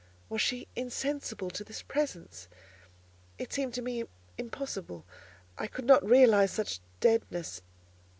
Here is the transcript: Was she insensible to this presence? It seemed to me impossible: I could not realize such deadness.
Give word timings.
Was 0.29 0.41
she 0.41 0.67
insensible 0.75 1.51
to 1.51 1.63
this 1.63 1.83
presence? 1.83 2.47
It 3.37 3.53
seemed 3.53 3.75
to 3.75 3.83
me 3.83 4.05
impossible: 4.35 5.05
I 5.59 5.67
could 5.67 5.85
not 5.85 6.03
realize 6.03 6.49
such 6.49 6.79
deadness. 6.99 7.61